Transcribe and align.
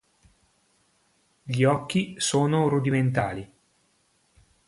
Gli 1.43 1.61
occhi 1.63 2.15
sono 2.17 2.67
rudimentali. 2.67 3.53